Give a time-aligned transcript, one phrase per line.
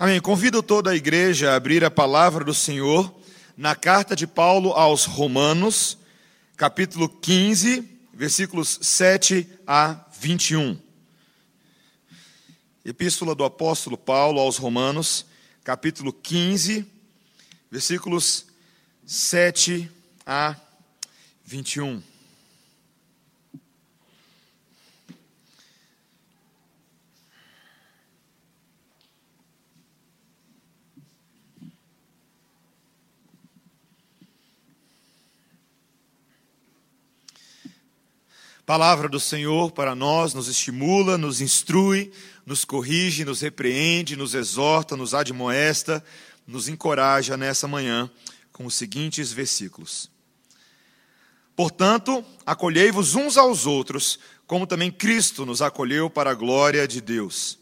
[0.00, 0.18] Amém.
[0.18, 3.14] Convido toda a igreja a abrir a palavra do Senhor
[3.54, 5.98] na carta de Paulo aos Romanos,
[6.56, 10.80] capítulo 15, versículos 7 a 21.
[12.82, 15.26] Epístola do apóstolo Paulo aos Romanos,
[15.62, 16.90] capítulo 15,
[17.70, 18.46] versículos
[19.04, 19.86] 7
[20.24, 20.56] a
[21.44, 22.09] 21.
[38.70, 42.12] Palavra do Senhor para nós nos estimula, nos instrui,
[42.46, 46.04] nos corrige, nos repreende, nos exorta, nos admoesta,
[46.46, 48.08] nos encoraja nessa manhã
[48.52, 50.08] com os seguintes versículos.
[51.56, 57.58] Portanto, acolhei-vos uns aos outros, como também Cristo nos acolheu para a glória de Deus.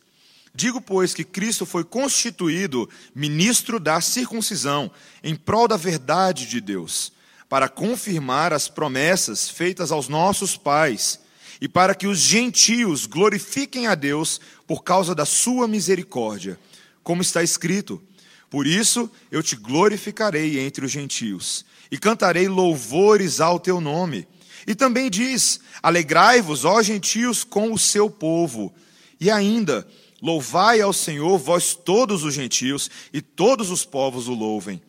[0.54, 4.90] Digo, pois, que Cristo foi constituído ministro da circuncisão,
[5.24, 7.16] em prol da verdade de Deus
[7.48, 11.20] para confirmar as promessas feitas aos nossos pais
[11.60, 16.58] e para que os gentios glorifiquem a Deus por causa da sua misericórdia,
[17.02, 18.02] como está escrito:
[18.50, 24.28] Por isso eu te glorificarei entre os gentios e cantarei louvores ao teu nome.
[24.66, 28.72] E também diz: Alegrai-vos, ó gentios, com o seu povo.
[29.18, 29.88] E ainda,
[30.20, 34.80] louvai ao Senhor, vós todos os gentios, e todos os povos o louvem.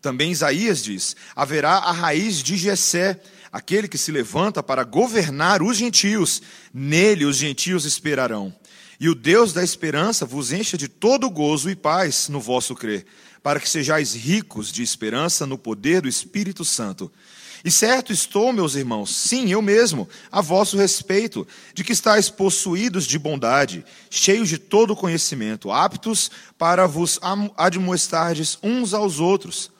[0.00, 3.20] Também Isaías diz: haverá a raiz de Jessé,
[3.52, 6.42] aquele que se levanta para governar os gentios.
[6.72, 8.54] Nele os gentios esperarão.
[8.98, 13.06] E o Deus da esperança vos encha de todo gozo e paz no vosso crer,
[13.42, 17.10] para que sejais ricos de esperança no poder do Espírito Santo.
[17.64, 23.06] E certo estou, meus irmãos, sim, eu mesmo, a vosso respeito, de que estáis possuídos
[23.06, 27.18] de bondade, cheios de todo conhecimento, aptos para vos
[27.56, 29.70] admoestardes uns aos outros.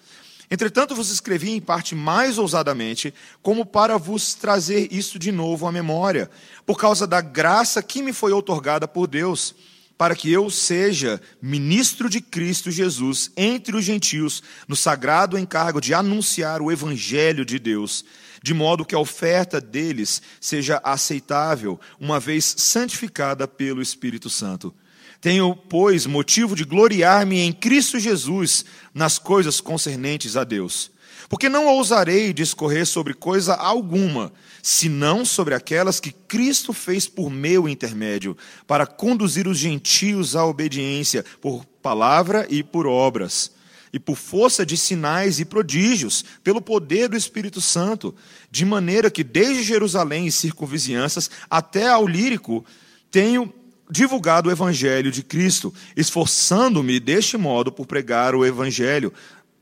[0.51, 5.71] Entretanto, vos escrevi em parte mais ousadamente, como para vos trazer isso de novo à
[5.71, 6.29] memória,
[6.67, 9.55] por causa da graça que me foi outorgada por Deus,
[9.97, 15.95] para que eu seja ministro de Cristo Jesus entre os gentios, no sagrado encargo de
[15.95, 18.05] anunciar o evangelho de Deus,
[18.43, 24.75] de modo que a oferta deles seja aceitável, uma vez santificada pelo Espírito Santo.
[25.21, 28.65] Tenho, pois, motivo de gloriar-me em Cristo Jesus
[28.95, 30.91] nas coisas concernentes a Deus.
[31.29, 34.33] Porque não ousarei discorrer sobre coisa alguma,
[34.63, 38.37] senão sobre aquelas que Cristo fez por meu intermédio,
[38.67, 43.53] para conduzir os gentios à obediência, por palavra e por obras,
[43.93, 48.15] e por força de sinais e prodígios, pelo poder do Espírito Santo,
[48.51, 52.65] de maneira que desde Jerusalém e circunvizinhanças até ao Lírico
[53.11, 53.53] tenho
[53.91, 59.13] divulgado o evangelho de Cristo, esforçando-me deste modo por pregar o evangelho,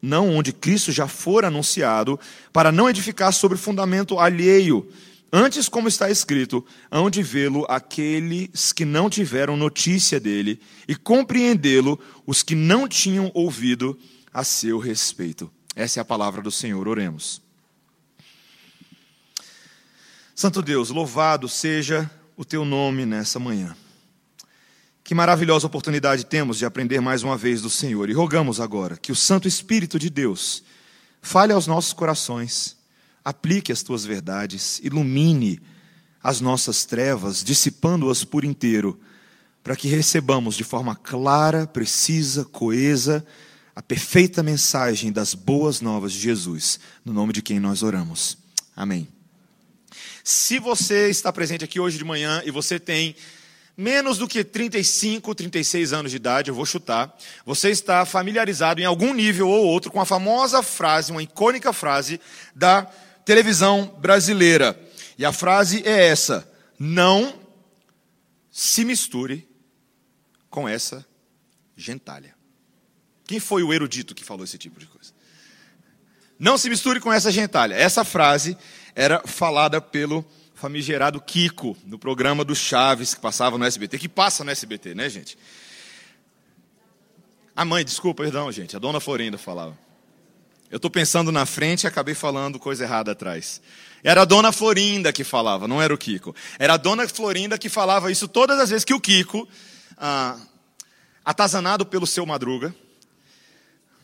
[0.00, 2.20] não onde Cristo já for anunciado,
[2.52, 4.88] para não edificar sobre fundamento alheio.
[5.32, 11.98] Antes, como está escrito, hão de vê-lo aqueles que não tiveram notícia dele, e compreendê-lo
[12.26, 13.98] os que não tinham ouvido
[14.32, 15.50] a seu respeito.
[15.74, 17.42] Essa é a palavra do Senhor, oremos.
[20.34, 23.76] Santo Deus, louvado seja o teu nome nessa manhã.
[25.08, 28.10] Que maravilhosa oportunidade temos de aprender mais uma vez do Senhor.
[28.10, 30.62] E rogamos agora que o Santo Espírito de Deus
[31.22, 32.76] fale aos nossos corações,
[33.24, 35.62] aplique as tuas verdades, ilumine
[36.22, 39.00] as nossas trevas, dissipando-as por inteiro,
[39.64, 43.24] para que recebamos de forma clara, precisa, coesa,
[43.74, 48.36] a perfeita mensagem das boas novas de Jesus, no nome de quem nós oramos.
[48.76, 49.08] Amém.
[50.22, 53.16] Se você está presente aqui hoje de manhã e você tem
[53.78, 57.16] menos do que 35, 36 anos de idade, eu vou chutar,
[57.46, 62.20] você está familiarizado em algum nível ou outro com a famosa frase, uma icônica frase
[62.52, 62.82] da
[63.24, 64.76] televisão brasileira.
[65.16, 67.38] E a frase é essa: não
[68.50, 69.48] se misture
[70.50, 71.06] com essa
[71.76, 72.34] gentalha.
[73.28, 75.12] Quem foi o erudito que falou esse tipo de coisa?
[76.36, 77.74] Não se misture com essa gentalha.
[77.74, 78.58] Essa frase
[78.92, 80.24] era falada pelo
[80.58, 85.08] famigerado Kiko, no programa do Chaves, que passava no SBT, que passa no SBT, né,
[85.08, 85.38] gente?
[87.54, 89.78] A mãe, desculpa, perdão, gente, a dona Florinda falava.
[90.68, 93.62] Eu estou pensando na frente e acabei falando coisa errada atrás.
[94.02, 96.34] Era a dona Florinda que falava, não era o Kiko.
[96.58, 99.48] Era a dona Florinda que falava isso todas as vezes que o Kiko,
[99.96, 100.36] ah,
[101.24, 102.74] atazanado pelo seu Madruga,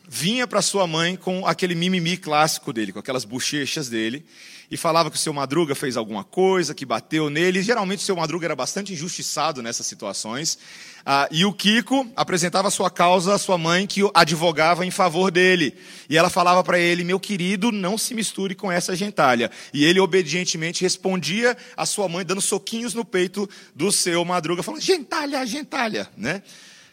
[0.07, 4.25] vinha para sua mãe com aquele mimimi clássico dele, com aquelas bochechas dele,
[4.69, 7.59] e falava que o seu Madruga fez alguma coisa, que bateu nele.
[7.59, 10.57] E, geralmente o seu Madruga era bastante injustiçado nessas situações.
[11.05, 15.77] Ah, e o Kiko apresentava sua causa à sua mãe, que advogava em favor dele.
[16.09, 19.51] E ela falava para ele: Meu querido, não se misture com essa gentalha.
[19.71, 24.81] E ele obedientemente respondia à sua mãe, dando soquinhos no peito do seu Madruga, falando:
[24.81, 26.09] Gentalha, gentalha.
[26.17, 26.41] Né?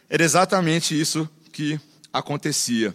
[0.07, 1.79] Era exatamente isso que
[2.11, 2.93] acontecia.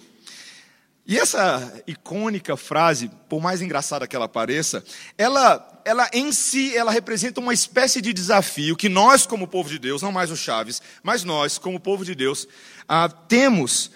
[1.08, 4.84] E essa icônica frase, por mais engraçada que ela pareça,
[5.16, 9.78] ela, ela em si, ela representa uma espécie de desafio que nós, como povo de
[9.78, 12.46] Deus, não mais o Chaves, mas nós, como povo de Deus,
[12.86, 13.90] ah, temos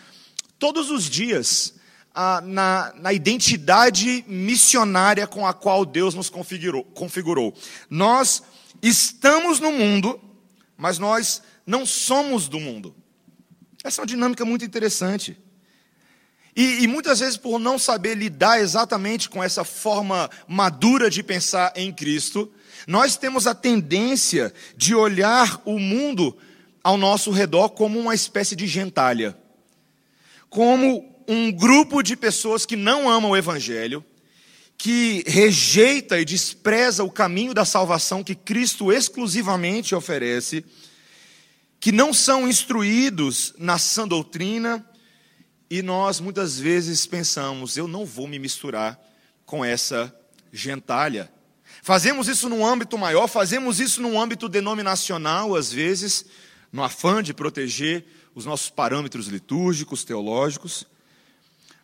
[0.59, 1.75] todos os dias
[2.15, 7.53] ah, na, na identidade missionária com a qual Deus nos configurou, configurou.
[7.91, 8.43] Nós
[8.81, 10.19] estamos no mundo,
[10.79, 12.97] mas nós não somos do mundo.
[13.85, 15.42] Essa é uma dinâmica muito interessante.
[16.55, 21.73] E, e, muitas vezes, por não saber lidar exatamente com essa forma madura de pensar
[21.75, 22.53] em Cristo,
[22.87, 26.37] nós temos a tendência de olhar o mundo
[26.85, 29.37] ao nosso redor como uma espécie de gentalha,
[30.51, 34.05] como um grupo de pessoas que não amam o Evangelho,
[34.77, 40.65] que rejeita e despreza o caminho da salvação que Cristo exclusivamente oferece,
[41.79, 44.85] que não são instruídos na sã doutrina,
[45.73, 49.01] e nós muitas vezes pensamos, eu não vou me misturar
[49.47, 50.15] com essa
[50.53, 51.33] gentalha.
[51.83, 56.27] Fazemos isso num âmbito maior, fazemos isso num âmbito denominacional, às vezes,
[56.71, 58.05] no afã de proteger
[58.35, 60.87] os nossos parâmetros litúrgicos, teológicos.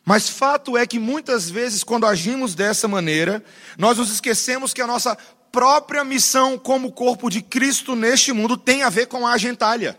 [0.04, 3.42] Mas fato é que muitas vezes, quando agimos dessa maneira,
[3.78, 5.16] nós nos esquecemos que a nossa
[5.50, 9.98] própria missão como corpo de Cristo neste mundo tem a ver com a gentalha,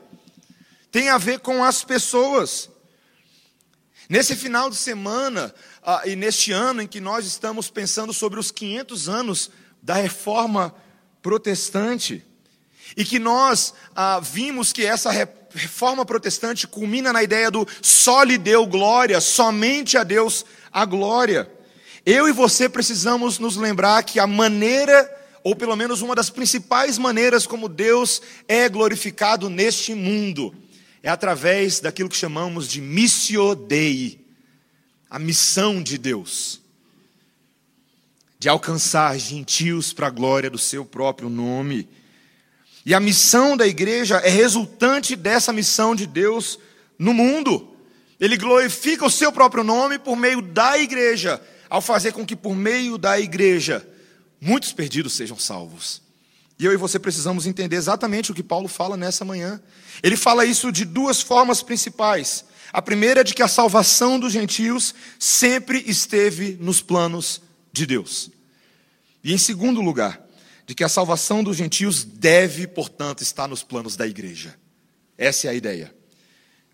[0.91, 2.69] tem a ver com as pessoas.
[4.09, 5.53] Nesse final de semana
[5.83, 9.51] ah, e neste ano em que nós estamos pensando sobre os 500 anos
[9.83, 10.73] da reforma
[11.21, 12.25] protestante,
[12.97, 18.39] e que nós ah, vimos que essa reforma protestante culmina na ideia do só lhe
[18.39, 21.47] deu glória, somente a Deus a glória.
[22.03, 25.07] Eu e você precisamos nos lembrar que a maneira,
[25.43, 30.51] ou pelo menos uma das principais maneiras como Deus é glorificado neste mundo,
[31.01, 34.25] é através daquilo que chamamos de missio dei,
[35.09, 36.61] a missão de Deus,
[38.37, 41.87] de alcançar gentios para a glória do seu próprio nome.
[42.85, 46.59] E a missão da igreja é resultante dessa missão de Deus
[46.97, 47.75] no mundo.
[48.19, 52.55] Ele glorifica o seu próprio nome por meio da igreja, ao fazer com que por
[52.55, 53.87] meio da igreja
[54.41, 56.01] muitos perdidos sejam salvos.
[56.59, 59.61] E eu e você precisamos entender exatamente o que Paulo fala nessa manhã.
[60.03, 62.43] Ele fala isso de duas formas principais.
[62.73, 67.41] A primeira é de que a salvação dos gentios sempre esteve nos planos
[67.71, 68.29] de Deus.
[69.23, 70.21] E em segundo lugar,
[70.67, 74.53] de que a salvação dos gentios deve, portanto, estar nos planos da igreja.
[75.17, 75.95] Essa é a ideia.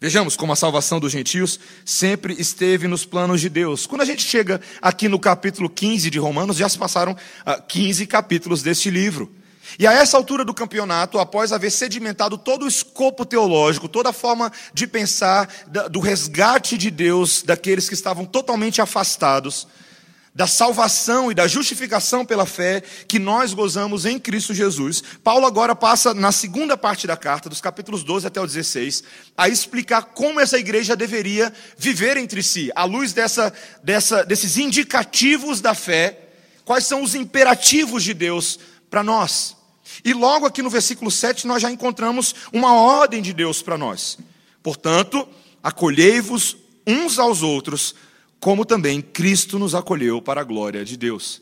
[0.02, 3.86] Vejamos como a salvação dos gentios sempre esteve nos planos de Deus.
[3.86, 7.16] Quando a gente chega aqui no capítulo 15 de Romanos, já se passaram
[7.68, 9.34] 15 ah, capítulos deste livro.
[9.78, 14.14] E a essa altura do campeonato, após haver sedimentado todo o escopo teológico, toda a
[14.14, 15.50] forma de pensar
[15.90, 19.68] do resgate de Deus daqueles que estavam totalmente afastados,
[20.36, 25.74] da salvação e da justificação pela fé que nós gozamos em Cristo Jesus, Paulo agora
[25.74, 29.02] passa na segunda parte da carta, dos capítulos 12 até o 16,
[29.38, 35.62] a explicar como essa igreja deveria viver entre si, à luz dessa, dessa, desses indicativos
[35.62, 36.20] da fé,
[36.66, 38.60] quais são os imperativos de Deus
[38.90, 39.56] para nós.
[40.04, 44.18] E logo aqui no versículo 7 nós já encontramos uma ordem de Deus para nós.
[44.62, 45.28] Portanto,
[45.64, 47.96] acolhei-vos uns aos outros,
[48.40, 51.42] como também Cristo nos acolheu para a glória de Deus.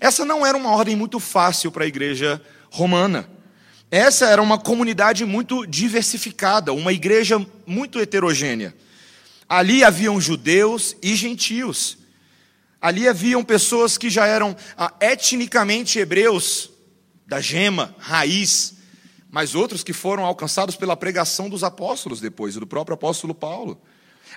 [0.00, 3.28] Essa não era uma ordem muito fácil para a igreja romana.
[3.90, 8.74] Essa era uma comunidade muito diversificada, uma igreja muito heterogênea.
[9.46, 11.98] Ali haviam judeus e gentios.
[12.80, 16.70] Ali haviam pessoas que já eram ah, etnicamente hebreus,
[17.32, 18.74] da gema, raiz,
[19.30, 23.80] mas outros que foram alcançados pela pregação dos apóstolos depois, do próprio apóstolo Paulo.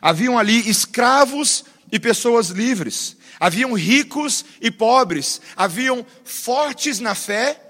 [0.02, 7.62] Haviam ali escravos e pessoas livres, haviam ricos e pobres, haviam fortes na fé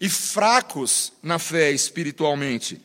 [0.00, 2.80] e fracos na fé espiritualmente.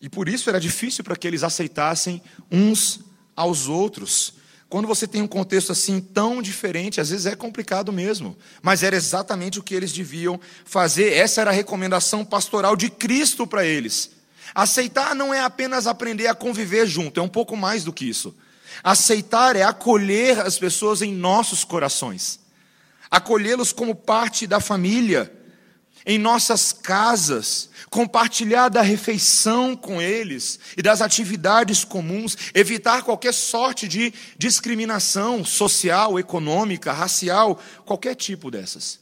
[0.00, 3.00] E por isso era difícil para que eles aceitassem uns
[3.34, 4.34] aos outros.
[4.68, 8.36] Quando você tem um contexto assim tão diferente, às vezes é complicado mesmo.
[8.60, 11.14] Mas era exatamente o que eles deviam fazer.
[11.14, 14.10] Essa era a recomendação pastoral de Cristo para eles.
[14.54, 18.34] Aceitar não é apenas aprender a conviver junto, é um pouco mais do que isso.
[18.82, 22.38] Aceitar é acolher as pessoas em nossos corações,
[23.10, 25.32] acolhê-los como parte da família,
[26.04, 33.86] em nossas casas, compartilhar da refeição com eles e das atividades comuns, evitar qualquer sorte
[33.86, 39.00] de discriminação social, econômica, racial, qualquer tipo dessas.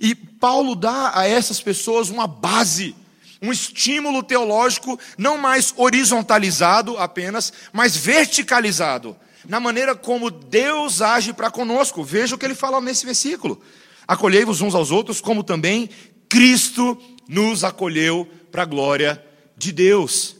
[0.00, 2.94] E Paulo dá a essas pessoas uma base,
[3.40, 11.50] um estímulo teológico não mais horizontalizado apenas, mas verticalizado, na maneira como Deus age para
[11.50, 12.02] conosco.
[12.02, 13.62] Veja o que ele fala nesse versículo.
[14.06, 15.88] Acolhei-vos uns aos outros, como também
[16.34, 19.24] Cristo nos acolheu para a glória
[19.56, 20.34] de Deus.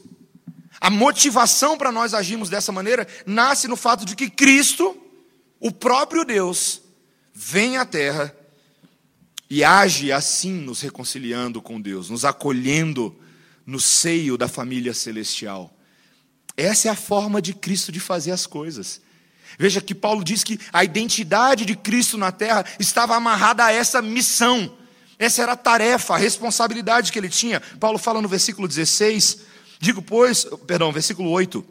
[0.81, 4.93] A motivação para nós agirmos dessa maneira nasce no fato de que Cristo,
[5.57, 6.81] o próprio Deus,
[7.33, 8.35] vem à terra
[9.49, 13.15] e age assim, nos reconciliando com Deus, nos acolhendo
[13.65, 15.73] no seio da família celestial.
[16.57, 18.99] Essa é a forma de Cristo de fazer as coisas.
[19.57, 24.01] Veja que Paulo diz que a identidade de Cristo na terra estava amarrada a essa
[24.01, 24.83] missão
[25.17, 27.61] essa era a tarefa, a responsabilidade que ele tinha.
[27.79, 29.39] Paulo fala no versículo 16,
[29.79, 31.65] digo pois, perdão, versículo 8.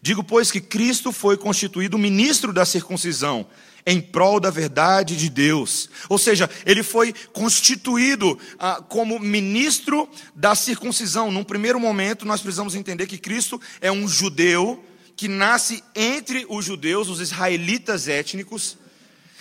[0.00, 3.46] Digo pois que Cristo foi constituído ministro da circuncisão
[3.86, 5.88] em prol da verdade de Deus.
[6.10, 11.30] Ou seja, ele foi constituído ah, como ministro da circuncisão.
[11.30, 14.84] Num primeiro momento, nós precisamos entender que Cristo é um judeu
[15.16, 18.76] que nasce entre os judeus, os israelitas étnicos,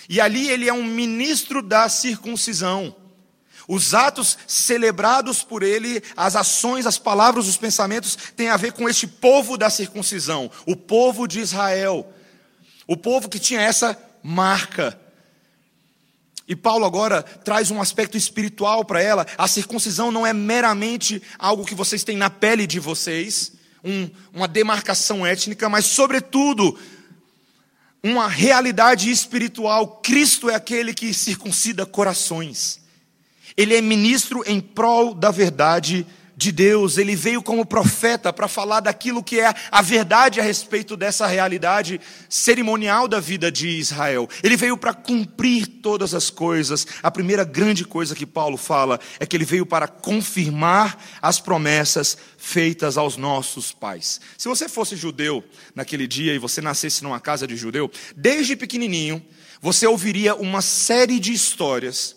[0.10, 2.96] e ali ele é um ministro da circuncisão.
[3.68, 8.88] Os atos celebrados por ele, as ações, as palavras, os pensamentos, têm a ver com
[8.88, 12.08] este povo da circuncisão, o povo de Israel,
[12.88, 14.98] o povo que tinha essa marca.
[16.48, 19.28] E Paulo agora traz um aspecto espiritual para ela.
[19.38, 23.52] A circuncisão não é meramente algo que vocês têm na pele de vocês,
[23.84, 26.80] um, uma demarcação étnica, mas, sobretudo,
[28.02, 30.00] uma realidade espiritual.
[30.02, 32.87] Cristo é aquele que circuncida corações.
[33.58, 36.06] Ele é ministro em prol da verdade
[36.38, 40.96] de Deus, ele veio como profeta para falar daquilo que é a verdade a respeito
[40.96, 42.00] dessa realidade
[42.30, 44.30] cerimonial da vida de Israel.
[44.44, 46.86] Ele veio para cumprir todas as coisas.
[47.02, 52.16] A primeira grande coisa que Paulo fala é que ele veio para confirmar as promessas
[52.38, 54.22] feitas aos nossos pais.
[54.38, 59.26] Se você fosse judeu naquele dia e você nascesse numa casa de judeu, desde pequenininho,
[59.60, 62.17] você ouviria uma série de histórias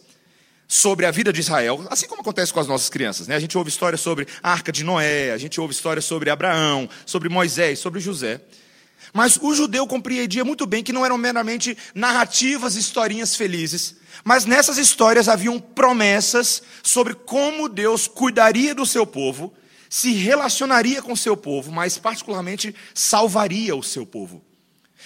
[0.71, 3.27] sobre a vida de Israel, assim como acontece com as nossas crianças.
[3.27, 3.35] Né?
[3.35, 6.89] A gente ouve histórias sobre a arca de Noé, a gente ouve histórias sobre Abraão,
[7.05, 8.41] sobre Moisés, sobre José.
[9.13, 14.79] Mas o judeu compreendia muito bem que não eram meramente narrativas, historinhas felizes, mas nessas
[14.79, 19.53] histórias haviam promessas sobre como Deus cuidaria do seu povo,
[19.89, 24.41] se relacionaria com o seu povo, mas particularmente salvaria o seu povo.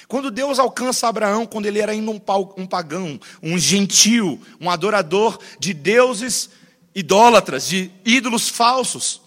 [0.08, 5.72] Quando Deus alcança Abraão, quando ele era ainda um pagão, um gentil, um adorador de
[5.72, 6.50] deuses
[6.94, 9.22] idólatras, de ídolos falsos,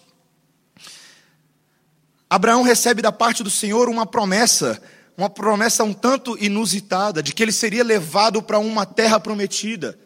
[2.29, 4.81] Abraão recebe da parte do Senhor uma promessa,
[5.17, 9.97] uma promessa um tanto inusitada, de que ele seria levado para uma terra prometida,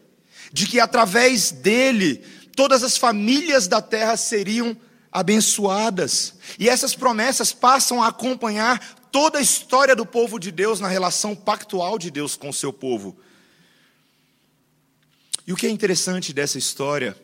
[0.53, 2.23] de que através dele
[2.55, 4.77] todas as famílias da terra seriam
[5.11, 6.35] abençoadas.
[6.59, 11.35] E essas promessas passam a acompanhar toda a história do povo de Deus na relação
[11.35, 13.17] pactual de Deus com o seu povo.
[15.45, 17.17] E o que é interessante dessa história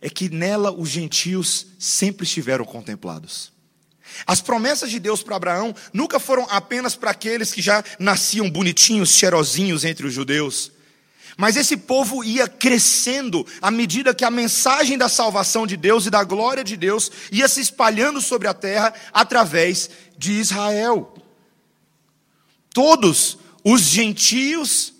[0.00, 3.52] é que nela os gentios sempre estiveram contemplados.
[4.26, 9.10] As promessas de Deus para Abraão nunca foram apenas para aqueles que já nasciam bonitinhos,
[9.10, 10.70] cheirosinhos entre os judeus.
[11.36, 16.10] Mas esse povo ia crescendo à medida que a mensagem da salvação de Deus e
[16.10, 21.14] da glória de Deus ia se espalhando sobre a terra através de Israel.
[22.72, 24.92] Todos os gentios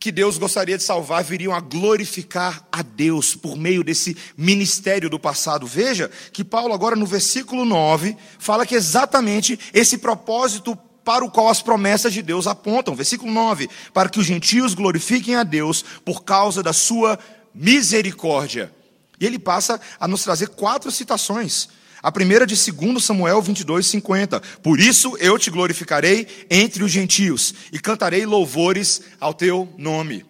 [0.00, 5.18] que Deus gostaria de salvar viriam a glorificar a Deus por meio desse ministério do
[5.18, 5.66] passado.
[5.66, 11.48] Veja que Paulo, agora no versículo 9, fala que exatamente esse propósito para o qual
[11.48, 12.94] as promessas de Deus apontam.
[12.94, 17.18] Versículo 9: para que os gentios glorifiquem a Deus por causa da sua
[17.52, 18.72] misericórdia.
[19.20, 21.68] E ele passa a nos trazer quatro citações
[22.02, 24.40] a primeira de 2 Samuel 22, 50.
[24.62, 30.24] Por isso eu te glorificarei entre os gentios e cantarei louvores ao teu nome.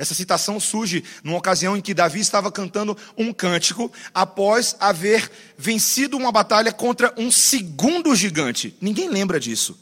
[0.00, 6.16] Essa citação surge numa ocasião em que Davi estava cantando um cântico após haver vencido
[6.16, 8.74] uma batalha contra um segundo gigante.
[8.80, 9.78] Ninguém lembra disso.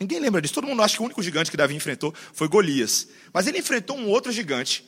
[0.00, 0.54] Ninguém lembra disso.
[0.54, 3.06] Todo mundo acha que o único gigante que Davi enfrentou foi Golias.
[3.32, 4.84] Mas ele enfrentou um outro gigante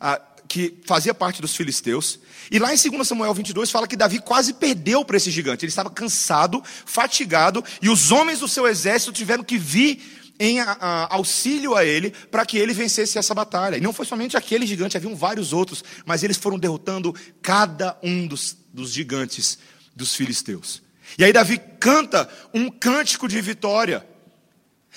[0.00, 2.18] ah, que fazia parte dos filisteus.
[2.50, 5.64] E lá em 2 Samuel 22 fala que Davi quase perdeu para esse gigante.
[5.64, 10.02] Ele estava cansado, fatigado, e os homens do seu exército tiveram que vir
[10.40, 13.76] em a, a, auxílio a ele para que ele vencesse essa batalha.
[13.76, 18.26] E não foi somente aquele gigante, haviam vários outros, mas eles foram derrotando cada um
[18.26, 19.58] dos, dos gigantes
[19.94, 20.82] dos filisteus.
[21.16, 24.04] E aí Davi canta um cântico de vitória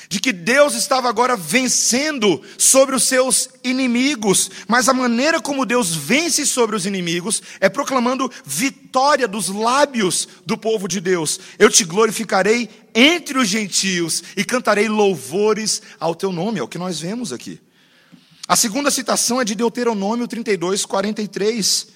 [0.09, 5.95] de que Deus estava agora vencendo sobre os seus inimigos, mas a maneira como Deus
[5.95, 11.39] vence sobre os inimigos é proclamando vitória dos lábios do povo de Deus.
[11.57, 16.77] Eu te glorificarei entre os gentios e cantarei louvores ao teu nome, é o que
[16.77, 17.59] nós vemos aqui.
[18.47, 21.88] A segunda citação é de Deuteronômio 32, 43,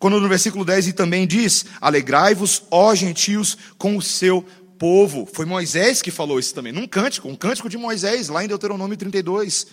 [0.00, 4.44] quando no versículo 10 e também diz: Alegrai-vos, ó gentios, com o seu
[4.82, 5.28] povo.
[5.32, 8.96] Foi Moisés que falou isso também, num cântico, um cântico de Moisés, lá em Deuteronômio
[8.96, 9.68] 32.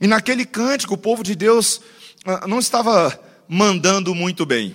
[0.00, 1.82] E naquele cântico, o povo de Deus
[2.24, 4.74] ah, não estava mandando muito bem.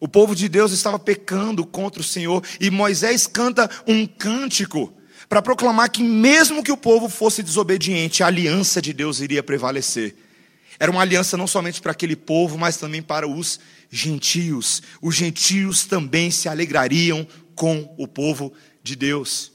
[0.00, 4.90] O povo de Deus estava pecando contra o Senhor, e Moisés canta um cântico
[5.28, 10.16] para proclamar que, mesmo que o povo fosse desobediente, a aliança de Deus iria prevalecer.
[10.80, 13.60] Era uma aliança não somente para aquele povo, mas também para os
[13.90, 14.82] gentios.
[15.02, 19.52] Os gentios também se alegrariam com o povo de Deus.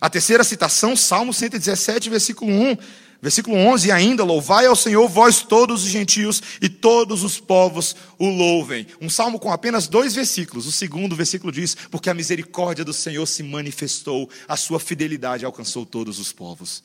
[0.00, 2.76] A terceira citação, Salmo 117, versículo 1,
[3.22, 7.96] versículo 11, e ainda, louvai ao Senhor vós todos os gentios e todos os povos
[8.18, 8.86] o louvem.
[9.00, 10.66] Um salmo com apenas dois versículos.
[10.66, 15.86] O segundo versículo diz, porque a misericórdia do Senhor se manifestou, a sua fidelidade alcançou
[15.86, 16.84] todos os povos.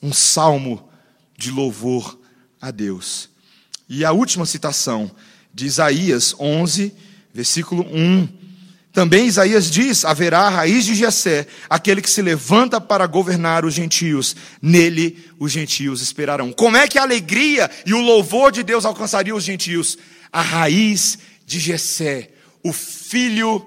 [0.00, 0.88] Um salmo
[1.36, 2.16] de louvor
[2.60, 3.28] a Deus.
[3.88, 5.10] E a última citação
[5.52, 6.94] de Isaías 11,
[7.34, 8.41] versículo 1,
[8.92, 13.72] também Isaías diz: haverá a raiz de Jessé, aquele que se levanta para governar os
[13.72, 14.36] gentios.
[14.60, 16.52] Nele os gentios esperarão.
[16.52, 19.96] Como é que a alegria e o louvor de Deus alcançariam os gentios?
[20.30, 22.30] A raiz de Jessé,
[22.62, 23.66] o filho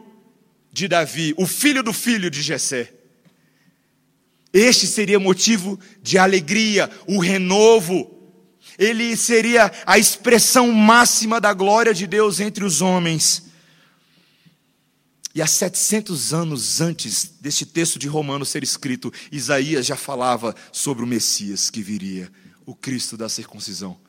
[0.71, 2.91] de Davi, o filho do filho de Jessé.
[4.53, 8.11] Este seria motivo de alegria, o renovo.
[8.77, 13.44] Ele seria a expressão máxima da glória de Deus entre os homens.
[15.35, 21.03] E há 700 anos antes deste texto de Romanos ser escrito, Isaías já falava sobre
[21.03, 22.31] o Messias que viria,
[22.65, 23.99] o Cristo da circuncisão.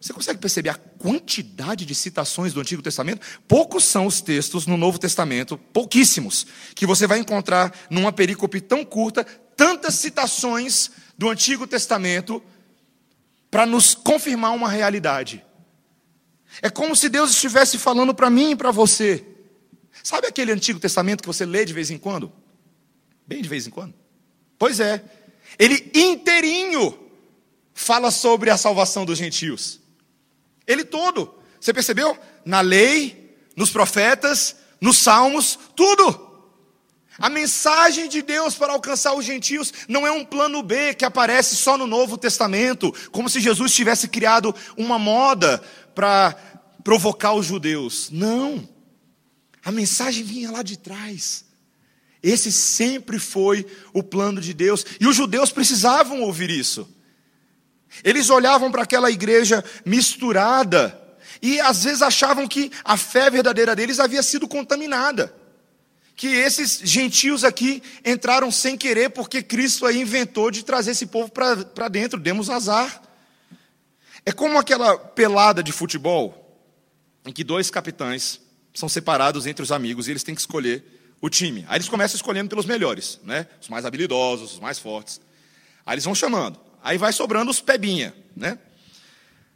[0.00, 3.26] Você consegue perceber a quantidade de citações do Antigo Testamento?
[3.48, 8.84] Poucos são os textos no Novo Testamento, pouquíssimos, que você vai encontrar numa perícope tão
[8.84, 9.24] curta,
[9.56, 12.40] tantas citações do Antigo Testamento
[13.50, 15.44] para nos confirmar uma realidade.
[16.62, 19.37] É como se Deus estivesse falando para mim e para você.
[20.02, 22.32] Sabe aquele Antigo Testamento que você lê de vez em quando?
[23.26, 23.94] Bem de vez em quando.
[24.58, 25.02] Pois é.
[25.58, 26.98] Ele inteirinho
[27.74, 29.80] fala sobre a salvação dos gentios.
[30.66, 31.34] Ele todo.
[31.60, 32.18] Você percebeu?
[32.44, 36.26] Na lei, nos profetas, nos salmos, tudo.
[37.18, 41.56] A mensagem de Deus para alcançar os gentios não é um plano B que aparece
[41.56, 45.62] só no Novo Testamento, como se Jesus tivesse criado uma moda
[45.94, 46.36] para
[46.84, 48.08] provocar os judeus.
[48.10, 48.68] Não.
[49.68, 51.44] A mensagem vinha lá de trás.
[52.22, 54.82] Esse sempre foi o plano de Deus.
[54.98, 56.88] E os judeus precisavam ouvir isso.
[58.02, 60.98] Eles olhavam para aquela igreja misturada
[61.42, 65.34] e às vezes achavam que a fé verdadeira deles havia sido contaminada.
[66.16, 71.30] Que esses gentios aqui entraram sem querer porque Cristo aí inventou de trazer esse povo
[71.30, 73.02] para dentro, demos azar.
[74.24, 76.58] É como aquela pelada de futebol
[77.26, 78.47] em que dois capitães
[78.78, 80.84] são separados entre os amigos e eles têm que escolher
[81.20, 81.64] o time.
[81.68, 83.48] Aí eles começam escolhendo pelos melhores, né?
[83.60, 85.20] Os mais habilidosos, os mais fortes.
[85.84, 86.60] Aí eles vão chamando.
[86.80, 88.56] Aí vai sobrando os pebinha, né?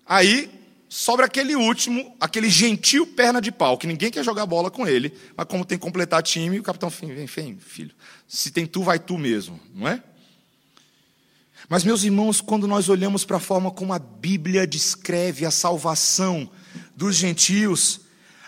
[0.05, 0.51] Aí
[0.89, 5.17] sobra aquele último, aquele gentil perna de pau, que ninguém quer jogar bola com ele,
[5.37, 7.95] mas como tem que completar time, o capitão vem, vem, filho.
[8.27, 10.03] Se tem tu, vai tu mesmo, não é?
[11.69, 16.51] Mas, meus irmãos, quando nós olhamos para a forma como a Bíblia descreve a salvação
[16.97, 18.02] dos gentios,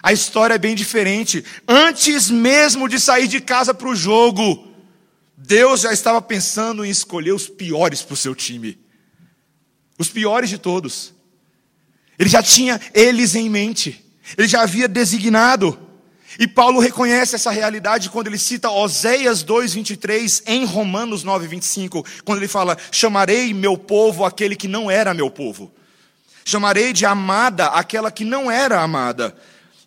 [0.04, 1.42] a história é bem diferente.
[1.66, 4.68] Antes mesmo de sair de casa para o jogo,
[5.34, 8.78] Deus já estava pensando em escolher os piores para o seu time.
[9.98, 11.14] Os piores de todos.
[12.18, 14.04] Ele já tinha eles em mente.
[14.36, 15.78] Ele já havia designado.
[16.38, 22.48] E Paulo reconhece essa realidade quando ele cita Oséias 2:23 em Romanos 9:25, quando ele
[22.48, 25.72] fala: "Chamarei meu povo aquele que não era meu povo.
[26.44, 29.34] Chamarei de amada aquela que não era amada.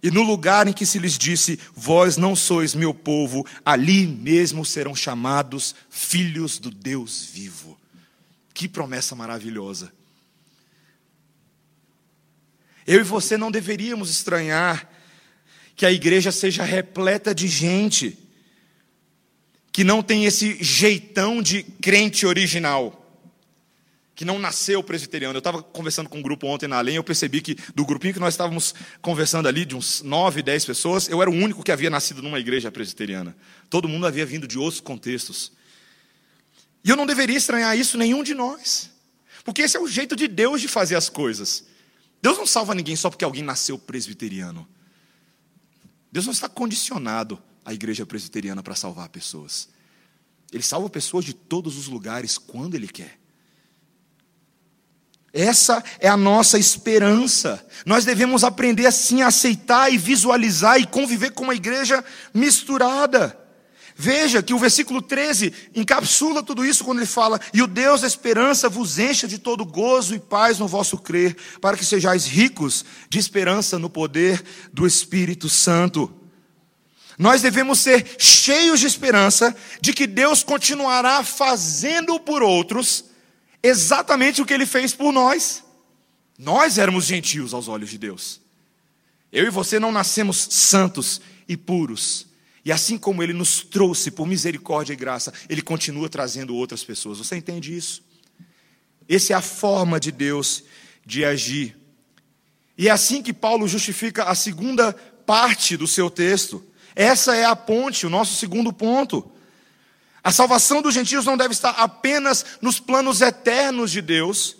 [0.07, 4.63] E no lugar em que se lhes disse, vós não sois meu povo, ali mesmo
[4.63, 7.77] serão chamados filhos do Deus vivo.
[8.53, 9.91] Que promessa maravilhosa.
[12.87, 14.89] Eu e você não deveríamos estranhar
[15.75, 18.17] que a igreja seja repleta de gente
[19.73, 23.06] que não tem esse jeitão de crente original
[24.17, 25.35] que não nasceu presbiteriano.
[25.35, 28.19] Eu estava conversando com um grupo ontem na lenha, eu percebi que do grupinho que
[28.19, 31.87] nós estávamos conversando ali, de uns nove, dez pessoas, eu era o único que havia
[31.87, 33.37] nascido numa igreja presbiteriana.
[33.69, 35.51] Todo mundo havia vindo de outros contextos.
[36.83, 38.89] E eu não deveria estranhar isso nenhum de nós.
[39.45, 41.65] Porque esse é o jeito de Deus de fazer as coisas.
[42.19, 44.67] Deus não salva ninguém só porque alguém nasceu presbiteriano.
[46.11, 49.69] Deus não está condicionado à igreja presbiteriana para salvar pessoas.
[50.51, 53.19] Ele salva pessoas de todos os lugares quando Ele quer.
[55.37, 57.63] Essa é a nossa esperança.
[57.85, 63.37] Nós devemos aprender assim a aceitar e visualizar e conviver com uma igreja misturada.
[63.95, 68.07] Veja que o versículo 13 encapsula tudo isso quando ele fala: E o Deus da
[68.07, 72.83] esperança vos encha de todo gozo e paz no vosso crer, para que sejais ricos
[73.07, 76.11] de esperança no poder do Espírito Santo.
[77.15, 83.05] Nós devemos ser cheios de esperança de que Deus continuará fazendo por outros
[83.61, 85.63] exatamente o que ele fez por nós.
[86.37, 88.39] Nós éramos gentios aos olhos de Deus.
[89.31, 92.27] Eu e você não nascemos santos e puros.
[92.63, 97.17] E assim como ele nos trouxe por misericórdia e graça, ele continua trazendo outras pessoas.
[97.17, 98.03] Você entende isso?
[99.07, 100.63] Essa é a forma de Deus
[101.05, 101.77] de agir.
[102.77, 104.93] E é assim que Paulo justifica a segunda
[105.25, 106.63] parte do seu texto.
[106.95, 109.31] Essa é a ponte, o nosso segundo ponto.
[110.27, 114.57] A salvação dos gentios não deve estar apenas nos planos eternos de Deus,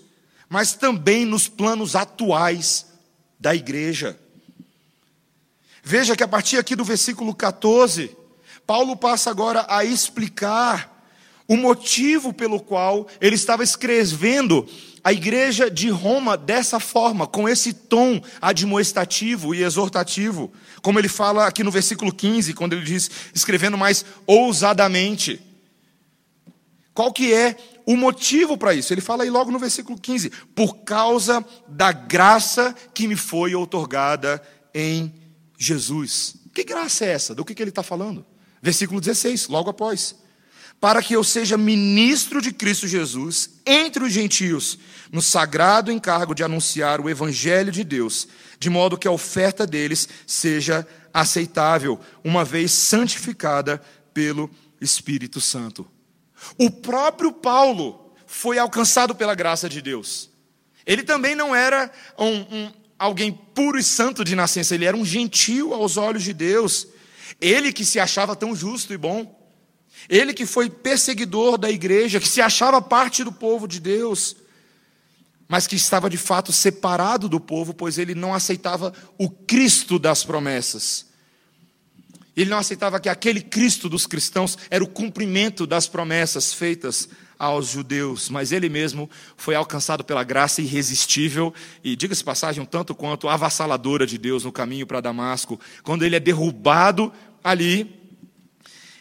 [0.48, 2.86] mas também nos planos atuais
[3.38, 4.18] da igreja.
[5.84, 8.16] Veja que a partir aqui do versículo 14,
[8.66, 11.06] Paulo passa agora a explicar
[11.50, 14.66] o motivo pelo qual ele estava escrevendo
[15.04, 20.50] a igreja de Roma dessa forma, com esse tom admoestativo e exortativo,
[20.82, 25.42] como ele fala aqui no versículo 15, quando ele diz, escrevendo mais ousadamente.
[26.98, 27.56] Qual que é
[27.86, 28.92] o motivo para isso?
[28.92, 34.42] Ele fala aí logo no versículo 15: por causa da graça que me foi outorgada
[34.74, 35.14] em
[35.56, 36.38] Jesus.
[36.52, 37.36] Que graça é essa?
[37.36, 38.26] Do que, que ele está falando?
[38.64, 40.16] Versículo 16, logo após.
[40.82, 44.80] Para que eu seja ministro de Cristo Jesus entre os gentios,
[45.12, 48.28] no sagrado encargo de anunciar o Evangelho de Deus,
[48.60, 53.80] de modo que a oferta deles seja aceitável, uma vez santificada
[54.16, 54.50] pelo
[54.82, 55.88] Espírito Santo.
[56.58, 60.30] O próprio Paulo foi alcançado pela graça de Deus.
[60.86, 65.06] Ele também não era um, um, alguém puro e santo de nascença, ele era um
[65.06, 66.88] gentil aos olhos de Deus.
[67.42, 69.36] Ele que se achava tão justo e bom.
[70.08, 74.36] Ele que foi perseguidor da igreja, que se achava parte do povo de Deus,
[75.48, 80.24] mas que estava de fato separado do povo, pois ele não aceitava o Cristo das
[80.24, 81.07] promessas.
[82.38, 87.68] Ele não aceitava que aquele Cristo dos cristãos era o cumprimento das promessas feitas aos
[87.68, 93.28] judeus, mas ele mesmo foi alcançado pela graça irresistível e, diga-se passagem, um tanto quanto
[93.28, 95.60] avassaladora de Deus no caminho para Damasco.
[95.84, 97.12] Quando ele é derrubado
[97.44, 97.96] ali,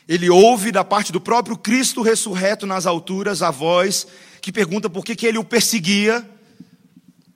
[0.08, 4.06] ele ouve da parte do próprio Cristo ressurreto nas alturas a voz
[4.40, 6.24] que pergunta por que, que ele o perseguia.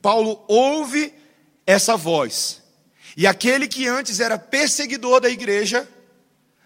[0.00, 1.12] Paulo ouve
[1.66, 2.59] essa voz.
[3.20, 5.86] E aquele que antes era perseguidor da igreja,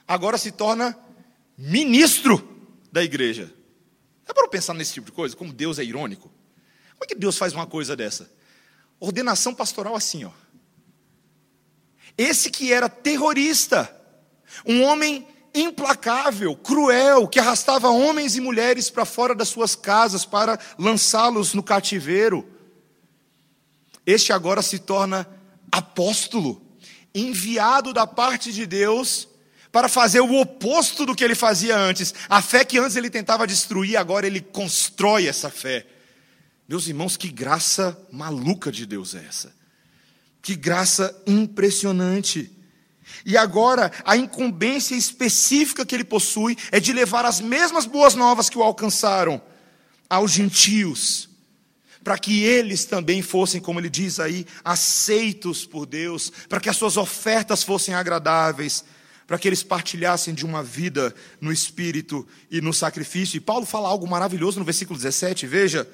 [0.06, 0.96] agora se torna
[1.58, 3.52] ministro da igreja.
[4.24, 5.34] É para pensar nesse tipo de coisa?
[5.34, 6.30] Como Deus é irônico?
[6.92, 8.30] Como é que Deus faz uma coisa dessa?
[9.00, 10.30] Ordenação pastoral assim, ó.
[12.16, 13.92] Esse que era terrorista,
[14.64, 20.56] um homem implacável, cruel, que arrastava homens e mulheres para fora das suas casas para
[20.78, 22.48] lançá-los no cativeiro.
[24.06, 25.33] Este agora se torna
[25.74, 26.62] apóstolo,
[27.14, 29.28] enviado da parte de Deus
[29.72, 32.14] para fazer o oposto do que ele fazia antes.
[32.28, 35.84] A fé que antes ele tentava destruir, agora ele constrói essa fé.
[36.68, 39.52] Meus irmãos, que graça maluca de Deus é essa?
[40.40, 42.50] Que graça impressionante.
[43.26, 48.48] E agora, a incumbência específica que ele possui é de levar as mesmas boas novas
[48.48, 49.42] que o alcançaram
[50.08, 51.28] aos gentios,
[52.04, 56.76] para que eles também fossem, como ele diz aí, aceitos por Deus, para que as
[56.76, 58.84] suas ofertas fossem agradáveis,
[59.26, 63.38] para que eles partilhassem de uma vida no espírito e no sacrifício.
[63.38, 65.88] E Paulo fala algo maravilhoso no versículo 17, veja: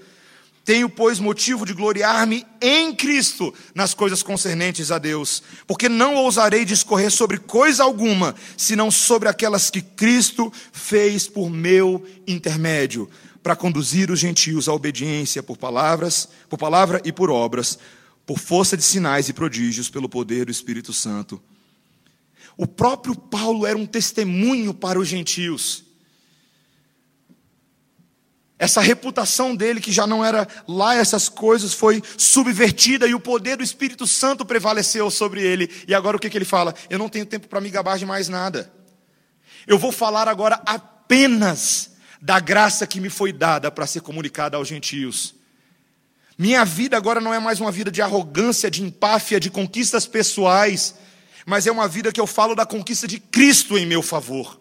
[0.65, 6.65] Tenho, pois, motivo de gloriar-me em Cristo nas coisas concernentes a Deus, porque não ousarei
[6.65, 13.09] discorrer sobre coisa alguma, senão sobre aquelas que Cristo fez por meu intermédio,
[13.43, 17.79] para conduzir os gentios à obediência por palavras, por palavra e por obras,
[18.27, 21.43] por força de sinais e prodígios, pelo poder do Espírito Santo.
[22.57, 25.85] O próprio Paulo era um testemunho para os gentios.
[28.59, 33.57] Essa reputação dele, que já não era lá essas coisas, foi subvertida e o poder
[33.57, 35.71] do Espírito Santo prevaleceu sobre ele.
[35.89, 36.75] E agora o que, que ele fala?
[36.91, 38.71] Eu não tenho tempo para me gabar de mais nada.
[39.67, 41.90] Eu vou falar agora apenas
[42.21, 45.35] da graça que me foi dada para ser comunicada aos gentios.
[46.37, 50.95] Minha vida agora não é mais uma vida de arrogância, de empáfia, de conquistas pessoais,
[51.47, 54.61] mas é uma vida que eu falo da conquista de Cristo em meu favor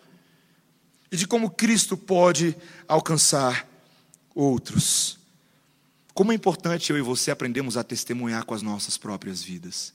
[1.12, 2.56] e de como Cristo pode
[2.88, 3.67] alcançar
[4.36, 5.17] outros.
[6.13, 9.93] Como é importante eu e você aprendemos a testemunhar com as nossas próprias vidas.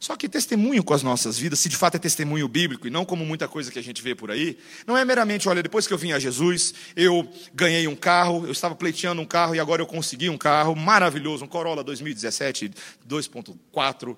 [0.00, 3.04] Só que testemunho com as nossas vidas, se de fato é testemunho bíblico e não
[3.04, 5.92] como muita coisa que a gente vê por aí, não é meramente, olha, depois que
[5.92, 9.82] eu vim a Jesus, eu ganhei um carro, eu estava pleiteando um carro e agora
[9.82, 12.70] eu consegui um carro maravilhoso, um Corolla 2017
[13.08, 14.16] 2.4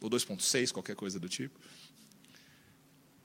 [0.00, 1.58] ou 2.6, qualquer coisa do tipo.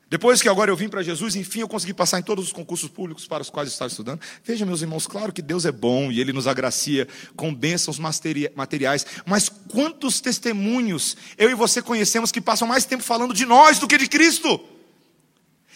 [0.09, 2.89] Depois que agora eu vim para Jesus, enfim, eu consegui passar em todos os concursos
[2.89, 4.19] públicos para os quais estava estudando.
[4.43, 9.05] Veja, meus irmãos, claro que Deus é bom e Ele nos agracia com bênçãos materiais,
[9.23, 13.87] mas quantos testemunhos eu e você conhecemos que passam mais tempo falando de nós do
[13.87, 14.59] que de Cristo?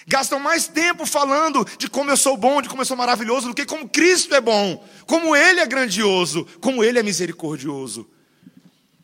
[0.08, 3.54] Gastam mais tempo falando de como eu sou bom, de como eu sou maravilhoso, do
[3.54, 8.10] que como Cristo é bom, como Ele é grandioso, como Ele é misericordioso.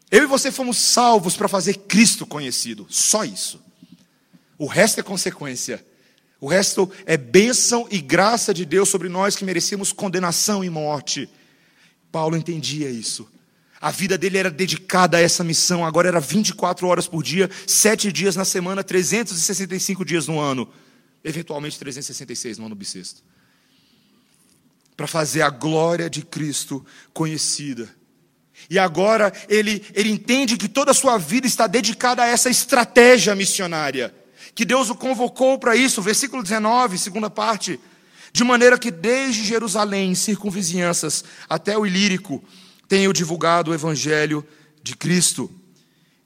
[0.10, 3.69] Eu e você fomos salvos para fazer Cristo conhecido, só isso.
[4.60, 5.84] O resto é consequência.
[6.42, 11.30] O resto é bênção e graça de Deus sobre nós que merecemos condenação e morte.
[12.12, 13.28] Paulo entendia isso.
[13.80, 18.12] A vida dele era dedicada a essa missão, agora era 24 horas por dia, 7
[18.12, 20.70] dias na semana, 365 dias no ano,
[21.24, 23.24] eventualmente 366 no ano bissexto.
[24.98, 27.88] Para fazer a glória de Cristo conhecida.
[28.70, 33.34] E agora ele, ele entende que toda a sua vida está dedicada a essa estratégia
[33.34, 34.19] missionária
[34.60, 37.80] que Deus o convocou para isso, versículo 19, segunda parte,
[38.34, 42.44] de maneira que desde Jerusalém, circunvizinhanças, até o Ilírico,
[42.86, 44.46] tenho divulgado o evangelho
[44.84, 45.50] de Cristo,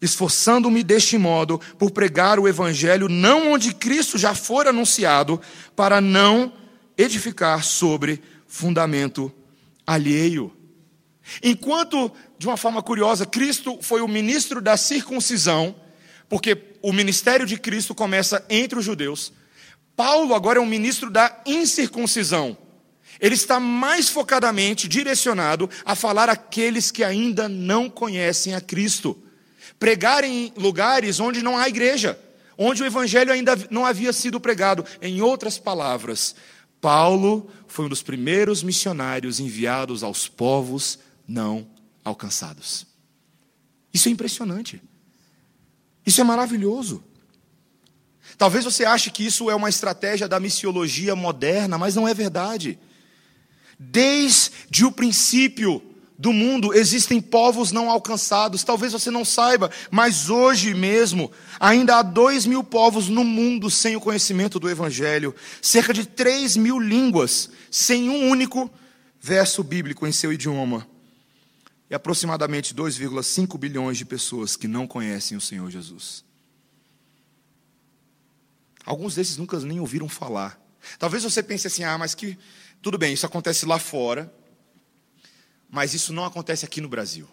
[0.02, 5.40] esforçando-me deste modo por pregar o evangelho não onde Cristo já for anunciado,
[5.76, 6.52] para não
[6.98, 9.32] edificar sobre fundamento
[9.86, 10.52] alheio.
[11.44, 15.76] Enquanto, de uma forma curiosa, Cristo foi o ministro da circuncisão,
[16.34, 19.32] porque o ministério de Cristo começa entre os judeus.
[19.96, 22.58] Paulo agora é um ministro da incircuncisão.
[23.20, 29.16] Ele está mais focadamente direcionado a falar àqueles que ainda não conhecem a Cristo.
[29.78, 32.20] Pregar em lugares onde não há igreja,
[32.58, 34.84] onde o evangelho ainda não havia sido pregado.
[35.04, 36.36] Em outras palavras,
[36.82, 41.68] Paulo foi um dos primeiros missionários enviados aos povos não
[42.04, 42.88] alcançados.
[43.94, 44.82] Isso é impressionante.
[46.06, 47.04] Isso é maravilhoso.
[48.38, 52.80] Talvez você ache que isso é uma estratégia da missiologia moderna, mas não é verdade.
[53.78, 55.82] Desde o princípio
[56.18, 58.64] do mundo existem povos não alcançados.
[58.64, 63.96] Talvez você não saiba, mas hoje mesmo ainda há dois mil povos no mundo sem
[63.96, 65.36] o conhecimento do Evangelho.
[65.62, 68.70] Cerca de três mil línguas sem um único
[69.20, 70.93] verso bíblico em seu idioma
[71.90, 76.24] e aproximadamente 2,5 bilhões de pessoas que não conhecem o Senhor Jesus.
[78.86, 80.60] Alguns desses nunca nem ouviram falar.
[81.00, 82.38] Talvez você pense assim: ah, mas que
[82.82, 84.34] tudo bem, isso acontece lá fora,
[85.70, 87.28] mas isso não acontece aqui no Brasil.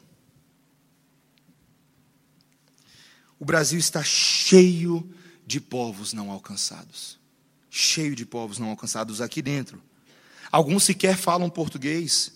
[3.38, 5.12] O Brasil está cheio
[5.46, 7.18] de povos não alcançados.
[7.70, 9.82] Cheio de povos não alcançados aqui dentro.
[10.52, 12.32] Alguns sequer falam português.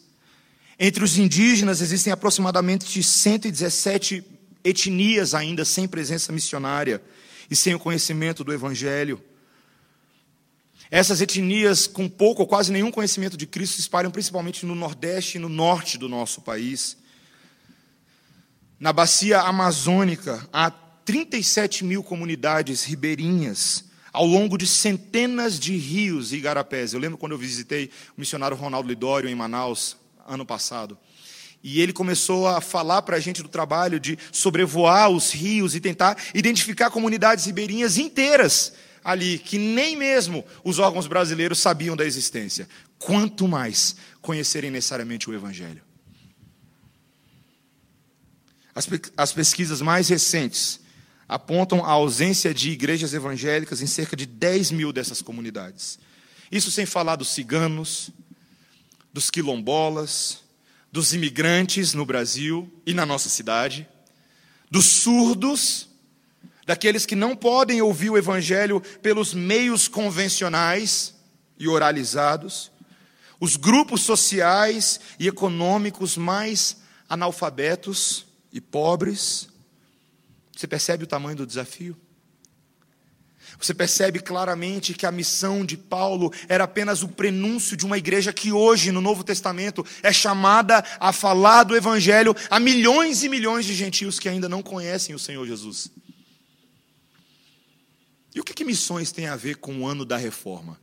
[0.79, 4.25] Entre os indígenas existem aproximadamente 117
[4.65, 7.03] etnias ainda sem presença missionária
[7.51, 9.23] e sem o conhecimento do Evangelho.
[10.91, 15.39] Essas etnias, com pouco ou quase nenhum conhecimento de Cristo, se espalham principalmente no Nordeste
[15.39, 16.97] e no Norte do nosso país.
[18.79, 26.37] Na bacia amazônica, há 37 mil comunidades ribeirinhas ao longo de centenas de rios e
[26.37, 26.93] igarapés.
[26.93, 30.99] Eu lembro quando eu visitei o missionário Ronaldo Lidório em Manaus, ano passado.
[31.63, 35.81] E ele começou a falar para a gente do trabalho de sobrevoar os rios e
[35.81, 42.69] tentar identificar comunidades ribeirinhas inteiras ali, que nem mesmo os órgãos brasileiros sabiam da existência.
[42.99, 45.83] Quanto mais conhecerem necessariamente o Evangelho.
[48.75, 50.81] As, as pesquisas mais recentes
[51.29, 55.99] apontam a ausência de igrejas evangélicas em cerca de 10 mil dessas comunidades.
[56.51, 58.11] Isso sem falar dos ciganos,
[59.15, 60.41] dos quilombolas,
[60.91, 63.89] dos imigrantes no Brasil e na nossa cidade,
[64.69, 65.89] dos surdos,
[66.67, 71.15] daqueles que não podem ouvir o Evangelho pelos meios convencionais
[71.57, 72.73] e oralizados,
[73.39, 79.49] os grupos sociais e econômicos mais analfabetos e pobres.
[80.57, 81.97] Você percebe o tamanho do desafio?
[83.59, 88.33] Você percebe claramente que a missão de Paulo era apenas o prenúncio de uma igreja
[88.33, 93.65] que hoje, no Novo Testamento, é chamada a falar do Evangelho a milhões e milhões
[93.65, 95.91] de gentios que ainda não conhecem o Senhor Jesus.
[98.35, 100.79] E o que, que missões tem a ver com o ano da reforma?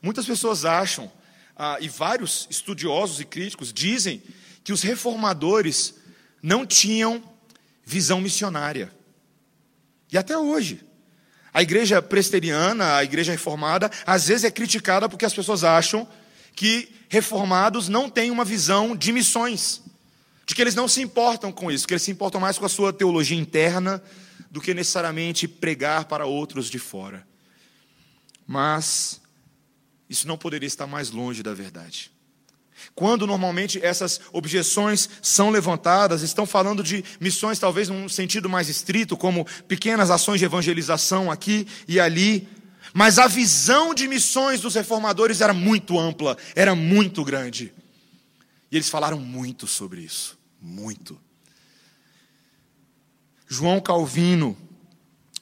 [0.00, 1.10] Muitas pessoas acham,
[1.56, 4.22] ah, e vários estudiosos e críticos dizem,
[4.62, 5.94] que os reformadores
[6.40, 7.22] não tinham
[7.84, 8.92] visão missionária.
[10.10, 10.84] E até hoje.
[11.52, 16.08] A igreja presteriana, a igreja reformada, às vezes é criticada porque as pessoas acham
[16.54, 19.82] que reformados não têm uma visão de missões,
[20.46, 22.70] de que eles não se importam com isso, que eles se importam mais com a
[22.70, 24.02] sua teologia interna
[24.50, 27.26] do que necessariamente pregar para outros de fora.
[28.46, 29.20] Mas
[30.08, 32.11] isso não poderia estar mais longe da verdade.
[32.94, 39.16] Quando normalmente essas objeções são levantadas, estão falando de missões, talvez num sentido mais estrito,
[39.16, 42.48] como pequenas ações de evangelização aqui e ali.
[42.92, 47.72] Mas a visão de missões dos reformadores era muito ampla, era muito grande.
[48.70, 51.18] E eles falaram muito sobre isso, muito.
[53.48, 54.56] João Calvino,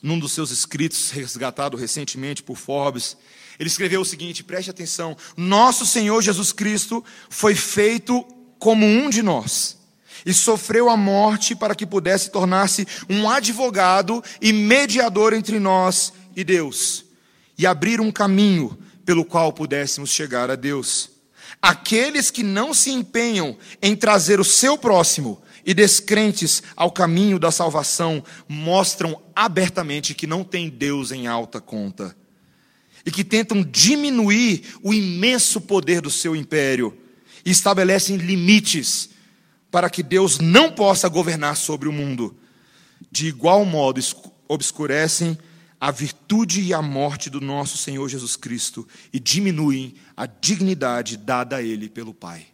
[0.02, 3.16] num dos seus escritos, resgatado recentemente por Forbes,
[3.60, 5.14] ele escreveu o seguinte: preste atenção.
[5.36, 8.24] Nosso Senhor Jesus Cristo foi feito
[8.58, 9.78] como um de nós
[10.24, 16.42] e sofreu a morte para que pudesse tornar-se um advogado e mediador entre nós e
[16.42, 17.04] Deus
[17.56, 21.10] e abrir um caminho pelo qual pudéssemos chegar a Deus.
[21.60, 27.50] Aqueles que não se empenham em trazer o seu próximo e descrentes ao caminho da
[27.50, 32.16] salvação mostram abertamente que não tem Deus em alta conta
[33.04, 36.96] e que tentam diminuir o imenso poder do seu império
[37.44, 39.10] e estabelecem limites
[39.70, 42.36] para que Deus não possa governar sobre o mundo.
[43.10, 44.00] De igual modo,
[44.48, 45.38] obscurecem
[45.80, 51.56] a virtude e a morte do nosso Senhor Jesus Cristo e diminuem a dignidade dada
[51.56, 52.46] a Ele pelo Pai.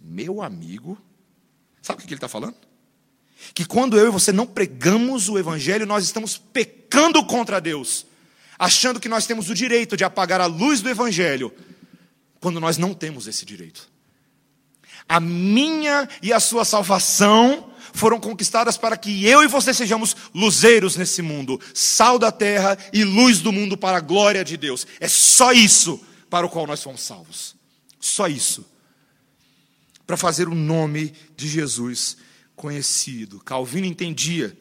[0.00, 0.96] Meu amigo,
[1.82, 2.56] sabe o que ele está falando?
[3.52, 8.06] Que quando eu e você não pregamos o Evangelho, nós estamos pecando contra Deus
[8.62, 11.52] achando que nós temos o direito de apagar a luz do Evangelho,
[12.40, 13.90] quando nós não temos esse direito.
[15.08, 20.94] A minha e a sua salvação foram conquistadas para que eu e você sejamos luzeiros
[20.94, 24.86] nesse mundo, sal da terra e luz do mundo para a glória de Deus.
[25.00, 27.56] É só isso para o qual nós fomos salvos.
[27.98, 28.64] Só isso.
[30.06, 32.16] Para fazer o nome de Jesus
[32.54, 33.40] conhecido.
[33.40, 34.56] Calvino entendia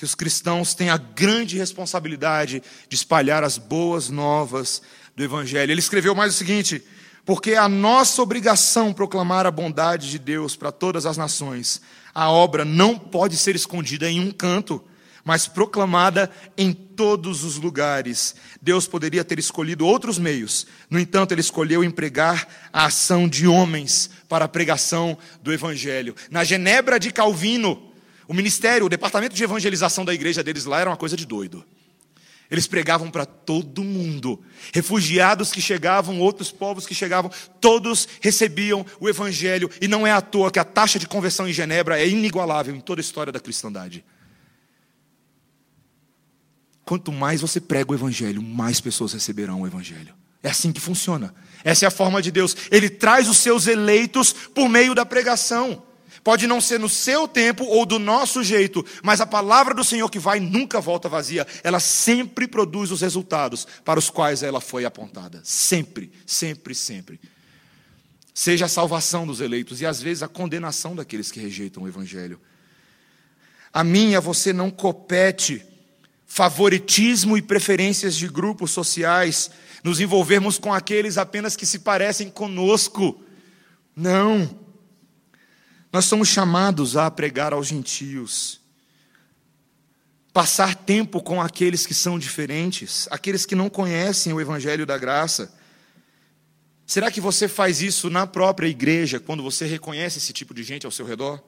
[0.00, 4.80] que os cristãos têm a grande responsabilidade de espalhar as boas novas
[5.14, 5.70] do Evangelho.
[5.70, 6.82] Ele escreveu mais o seguinte:
[7.26, 11.82] porque é a nossa obrigação proclamar a bondade de Deus para todas as nações.
[12.14, 14.82] A obra não pode ser escondida em um canto,
[15.22, 18.34] mas proclamada em todos os lugares.
[18.62, 24.08] Deus poderia ter escolhido outros meios, no entanto, ele escolheu empregar a ação de homens
[24.30, 26.16] para a pregação do Evangelho.
[26.30, 27.89] Na Genebra de Calvino,
[28.30, 31.64] o ministério, o departamento de evangelização da igreja deles lá era uma coisa de doido.
[32.48, 34.40] Eles pregavam para todo mundo.
[34.72, 37.28] Refugiados que chegavam, outros povos que chegavam,
[37.60, 39.68] todos recebiam o evangelho.
[39.80, 42.78] E não é à toa que a taxa de conversão em Genebra é inigualável em
[42.78, 44.04] toda a história da cristandade.
[46.84, 50.14] Quanto mais você prega o evangelho, mais pessoas receberão o evangelho.
[50.40, 51.34] É assim que funciona.
[51.64, 52.56] Essa é a forma de Deus.
[52.70, 55.89] Ele traz os seus eleitos por meio da pregação.
[56.22, 60.08] Pode não ser no seu tempo ou do nosso jeito, mas a palavra do Senhor
[60.10, 61.46] que vai nunca volta vazia.
[61.64, 65.40] Ela sempre produz os resultados para os quais ela foi apontada.
[65.42, 67.20] Sempre, sempre, sempre.
[68.34, 72.40] Seja a salvação dos eleitos e às vezes a condenação daqueles que rejeitam o Evangelho.
[73.72, 75.64] A mim e a você não compete
[76.26, 79.50] favoritismo e preferências de grupos sociais,
[79.82, 83.20] nos envolvermos com aqueles apenas que se parecem conosco.
[83.96, 84.59] Não.
[85.92, 88.60] Nós somos chamados a pregar aos gentios,
[90.32, 95.52] passar tempo com aqueles que são diferentes, aqueles que não conhecem o Evangelho da graça.
[96.86, 100.86] Será que você faz isso na própria igreja, quando você reconhece esse tipo de gente
[100.86, 101.42] ao seu redor?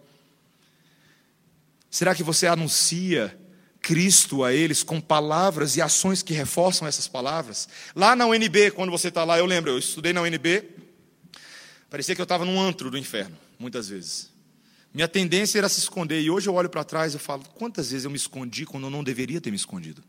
[1.89, 3.39] Será que você anuncia
[3.81, 7.69] Cristo a eles com palavras e ações que reforçam essas palavras?
[7.95, 10.65] Lá na UNB, quando você está lá, eu lembro, eu estudei na UNB,
[11.89, 14.32] parecia que eu estava num antro do inferno muitas vezes.
[14.95, 18.05] Minha tendência era se esconder, e hoje eu olho para trás e falo: quantas vezes
[18.05, 20.03] eu me escondi quando eu não deveria ter me escondido?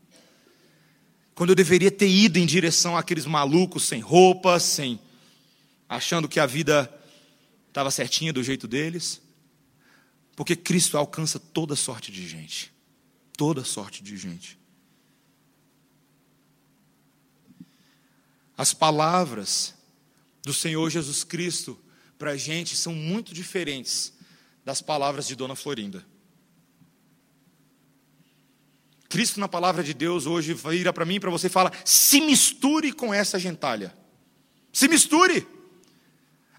[1.34, 5.00] Quando eu deveria ter ido em direção àqueles malucos sem roupa, sem
[5.88, 6.92] achando que a vida
[7.68, 9.20] estava certinha do jeito deles.
[10.36, 12.72] Porque Cristo alcança toda sorte de gente.
[13.36, 14.58] Toda sorte de gente.
[18.56, 19.74] As palavras
[20.44, 21.78] do Senhor Jesus Cristo
[22.16, 24.12] para a gente são muito diferentes
[24.64, 26.04] das palavras de Dona Florinda.
[29.08, 32.20] Cristo, na palavra de Deus, hoje vira para mim e para você e fala: se
[32.20, 33.94] misture com essa gentalha.
[34.72, 35.46] Se misture.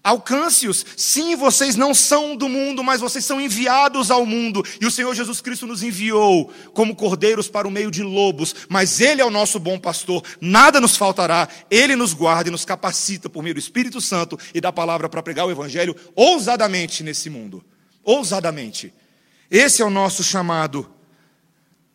[0.02, 0.86] Alcance-os.
[0.96, 4.64] Sim, vocês não são do mundo, mas vocês são enviados ao mundo.
[4.80, 8.54] E o Senhor Jesus Cristo nos enviou como cordeiros para o meio de lobos.
[8.68, 10.22] Mas Ele é o nosso bom pastor.
[10.40, 11.48] Nada nos faltará.
[11.68, 15.22] Ele nos guarda e nos capacita por meio do Espírito Santo e da palavra para
[15.22, 17.62] pregar o Evangelho ousadamente nesse mundo.
[18.06, 18.94] Ousadamente.
[19.50, 20.90] Esse é o nosso chamado.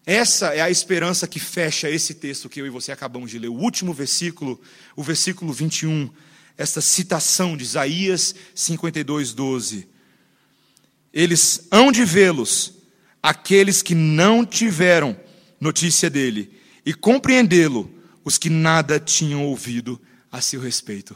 [0.05, 3.47] Essa é a esperança que fecha esse texto que eu e você acabamos de ler.
[3.47, 4.62] O último versículo,
[4.95, 6.12] o versículo 21
[6.57, 9.88] esta citação de Isaías 52, 12.
[11.14, 12.74] Eles hão de vê-los,
[13.22, 15.20] aqueles que não tiveram
[15.59, 16.51] notícia dele,
[16.86, 17.91] e compreendê-lo,
[18.24, 19.99] os que nada tinham ouvido
[20.32, 21.16] a seu respeito.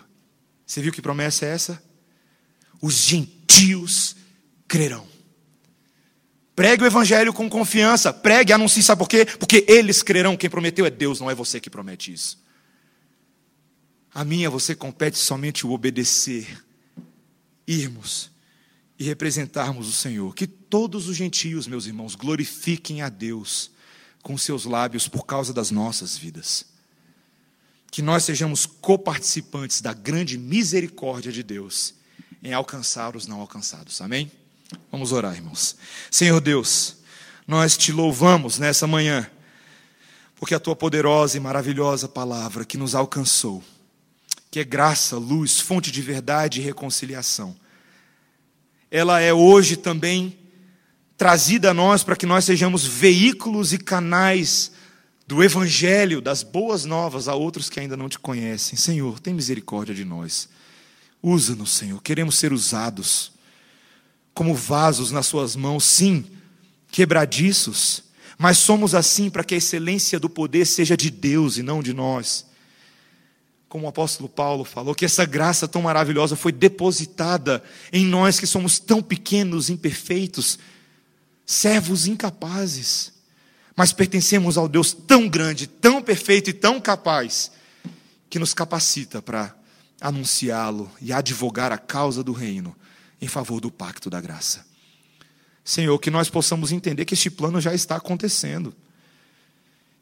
[0.65, 1.83] Você viu que promessa é essa?
[2.81, 4.15] Os gentios
[4.67, 5.07] crerão.
[6.55, 9.25] Pregue o evangelho com confiança, pregue, anuncie, sabe por quê?
[9.25, 10.37] Porque eles crerão.
[10.37, 12.41] Quem prometeu é Deus, não é você que promete isso.
[14.13, 16.63] A mim a você compete somente o obedecer,
[17.67, 18.31] irmos
[18.97, 20.33] e representarmos o Senhor.
[20.33, 23.71] Que todos os gentios, meus irmãos, glorifiquem a Deus
[24.23, 26.65] com seus lábios por causa das nossas vidas.
[27.91, 31.95] Que nós sejamos coparticipantes da grande misericórdia de Deus
[32.41, 33.99] em alcançar os não alcançados.
[33.99, 34.31] Amém?
[34.91, 35.75] Vamos orar, irmãos.
[36.09, 36.97] Senhor Deus,
[37.47, 39.29] nós te louvamos nessa manhã,
[40.35, 43.63] porque a tua poderosa e maravilhosa palavra que nos alcançou
[44.55, 47.53] que é graça, luz, fonte de verdade e reconciliação.
[48.89, 50.39] Ela é hoje também
[51.17, 54.71] trazida a nós para que nós sejamos veículos e canais
[55.27, 58.77] do Evangelho, das boas novas a outros que ainda não te conhecem.
[58.77, 60.47] Senhor, tem misericórdia de nós.
[61.21, 62.01] Usa-nos, Senhor.
[62.01, 63.33] Queremos ser usados
[64.35, 66.25] como vasos nas Suas mãos, sim,
[66.91, 68.03] quebradiços,
[68.37, 71.93] mas somos assim para que a excelência do poder seja de Deus e não de
[71.93, 72.45] nós.
[73.69, 77.63] Como o apóstolo Paulo falou, que essa graça tão maravilhosa foi depositada
[77.93, 80.59] em nós que somos tão pequenos, imperfeitos,
[81.45, 83.13] servos incapazes,
[83.73, 87.51] mas pertencemos ao Deus tão grande, tão perfeito e tão capaz,
[88.29, 89.55] que nos capacita para
[90.01, 92.75] anunciá-lo e advogar a causa do reino
[93.21, 94.65] em favor do pacto da graça.
[95.63, 98.73] Senhor, que nós possamos entender que este plano já está acontecendo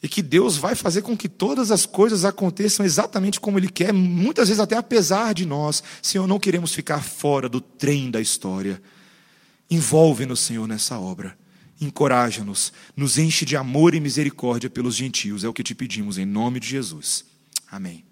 [0.03, 3.93] e que Deus vai fazer com que todas as coisas aconteçam exatamente como Ele quer,
[3.93, 5.81] muitas vezes até apesar de nós.
[6.01, 8.81] Senhor, não queremos ficar fora do trem da história.
[9.71, 11.37] Envolve-nos, Senhor, nessa obra.
[11.79, 15.45] Encoraja-nos, nos enche de amor e misericórdia pelos gentios.
[15.45, 17.23] É o que te pedimos em nome de Jesus.
[17.71, 18.03] Amém.